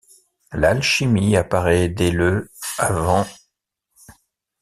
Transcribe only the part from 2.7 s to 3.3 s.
av.